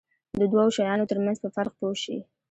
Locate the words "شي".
2.03-2.17